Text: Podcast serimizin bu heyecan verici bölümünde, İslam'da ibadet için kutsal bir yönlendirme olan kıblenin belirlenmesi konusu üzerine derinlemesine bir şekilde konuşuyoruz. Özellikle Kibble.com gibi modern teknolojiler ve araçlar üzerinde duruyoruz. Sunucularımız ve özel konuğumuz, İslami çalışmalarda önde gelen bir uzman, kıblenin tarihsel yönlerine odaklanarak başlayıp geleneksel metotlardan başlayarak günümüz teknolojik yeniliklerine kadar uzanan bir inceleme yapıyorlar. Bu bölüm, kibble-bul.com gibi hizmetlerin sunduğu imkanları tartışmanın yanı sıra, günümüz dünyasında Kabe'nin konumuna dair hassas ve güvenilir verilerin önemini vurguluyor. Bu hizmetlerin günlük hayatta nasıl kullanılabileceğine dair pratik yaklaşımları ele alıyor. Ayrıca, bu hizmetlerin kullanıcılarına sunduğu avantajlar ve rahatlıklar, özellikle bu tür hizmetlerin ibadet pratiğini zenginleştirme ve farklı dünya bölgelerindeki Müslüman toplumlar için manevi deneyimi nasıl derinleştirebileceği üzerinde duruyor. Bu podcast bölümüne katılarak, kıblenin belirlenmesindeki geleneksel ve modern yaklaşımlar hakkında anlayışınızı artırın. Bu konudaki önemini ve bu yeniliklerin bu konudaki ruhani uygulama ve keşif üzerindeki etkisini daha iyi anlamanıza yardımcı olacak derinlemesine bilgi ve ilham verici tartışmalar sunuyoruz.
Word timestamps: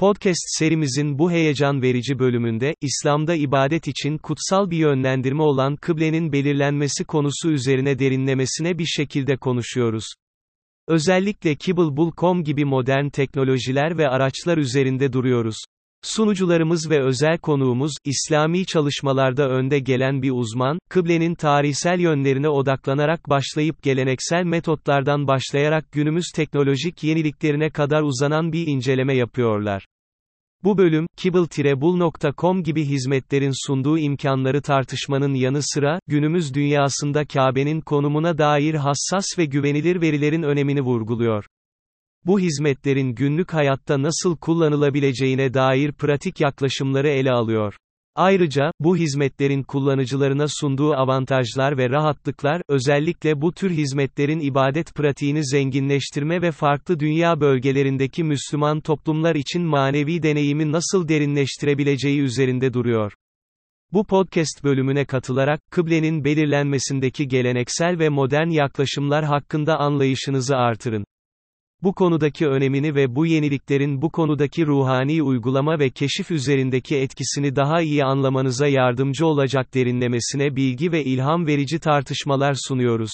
Podcast 0.00 0.58
serimizin 0.58 1.18
bu 1.18 1.30
heyecan 1.30 1.82
verici 1.82 2.18
bölümünde, 2.18 2.74
İslam'da 2.80 3.34
ibadet 3.34 3.88
için 3.88 4.18
kutsal 4.18 4.70
bir 4.70 4.76
yönlendirme 4.76 5.42
olan 5.42 5.76
kıblenin 5.76 6.32
belirlenmesi 6.32 7.04
konusu 7.04 7.50
üzerine 7.50 7.98
derinlemesine 7.98 8.78
bir 8.78 8.84
şekilde 8.84 9.36
konuşuyoruz. 9.36 10.04
Özellikle 10.88 11.54
Kibble.com 11.54 12.44
gibi 12.44 12.64
modern 12.64 13.08
teknolojiler 13.08 13.98
ve 13.98 14.08
araçlar 14.08 14.58
üzerinde 14.58 15.12
duruyoruz. 15.12 15.56
Sunucularımız 16.02 16.90
ve 16.90 17.02
özel 17.02 17.38
konuğumuz, 17.38 17.92
İslami 18.04 18.66
çalışmalarda 18.66 19.48
önde 19.48 19.78
gelen 19.78 20.22
bir 20.22 20.30
uzman, 20.30 20.78
kıblenin 20.88 21.34
tarihsel 21.34 22.00
yönlerine 22.00 22.48
odaklanarak 22.48 23.28
başlayıp 23.28 23.82
geleneksel 23.82 24.44
metotlardan 24.44 25.26
başlayarak 25.26 25.92
günümüz 25.92 26.24
teknolojik 26.34 27.02
yeniliklerine 27.02 27.70
kadar 27.70 28.02
uzanan 28.02 28.52
bir 28.52 28.66
inceleme 28.66 29.14
yapıyorlar. 29.14 29.86
Bu 30.64 30.78
bölüm, 30.78 31.06
kibble-bul.com 31.16 32.62
gibi 32.62 32.84
hizmetlerin 32.84 33.66
sunduğu 33.66 33.98
imkanları 33.98 34.62
tartışmanın 34.62 35.34
yanı 35.34 35.62
sıra, 35.62 36.00
günümüz 36.06 36.54
dünyasında 36.54 37.24
Kabe'nin 37.24 37.80
konumuna 37.80 38.38
dair 38.38 38.74
hassas 38.74 39.24
ve 39.38 39.44
güvenilir 39.44 40.00
verilerin 40.00 40.42
önemini 40.42 40.80
vurguluyor. 40.80 41.44
Bu 42.26 42.40
hizmetlerin 42.40 43.14
günlük 43.14 43.54
hayatta 43.54 44.02
nasıl 44.02 44.36
kullanılabileceğine 44.36 45.54
dair 45.54 45.92
pratik 45.92 46.40
yaklaşımları 46.40 47.08
ele 47.08 47.30
alıyor. 47.30 47.74
Ayrıca, 48.14 48.72
bu 48.80 48.96
hizmetlerin 48.96 49.62
kullanıcılarına 49.62 50.46
sunduğu 50.48 50.92
avantajlar 50.94 51.78
ve 51.78 51.90
rahatlıklar, 51.90 52.62
özellikle 52.68 53.40
bu 53.40 53.52
tür 53.52 53.70
hizmetlerin 53.70 54.40
ibadet 54.40 54.94
pratiğini 54.94 55.46
zenginleştirme 55.46 56.42
ve 56.42 56.52
farklı 56.52 57.00
dünya 57.00 57.40
bölgelerindeki 57.40 58.24
Müslüman 58.24 58.80
toplumlar 58.80 59.34
için 59.34 59.62
manevi 59.62 60.22
deneyimi 60.22 60.72
nasıl 60.72 61.08
derinleştirebileceği 61.08 62.20
üzerinde 62.20 62.72
duruyor. 62.72 63.12
Bu 63.92 64.04
podcast 64.04 64.64
bölümüne 64.64 65.04
katılarak, 65.04 65.60
kıblenin 65.70 66.24
belirlenmesindeki 66.24 67.28
geleneksel 67.28 67.98
ve 67.98 68.08
modern 68.08 68.48
yaklaşımlar 68.48 69.24
hakkında 69.24 69.78
anlayışınızı 69.78 70.56
artırın. 70.56 71.04
Bu 71.82 71.94
konudaki 71.94 72.46
önemini 72.46 72.94
ve 72.94 73.14
bu 73.14 73.26
yeniliklerin 73.26 74.02
bu 74.02 74.10
konudaki 74.10 74.66
ruhani 74.66 75.22
uygulama 75.22 75.78
ve 75.78 75.90
keşif 75.90 76.30
üzerindeki 76.30 76.96
etkisini 76.96 77.56
daha 77.56 77.80
iyi 77.82 78.04
anlamanıza 78.04 78.66
yardımcı 78.66 79.26
olacak 79.26 79.74
derinlemesine 79.74 80.56
bilgi 80.56 80.92
ve 80.92 81.04
ilham 81.04 81.46
verici 81.46 81.78
tartışmalar 81.78 82.56
sunuyoruz. 82.68 83.10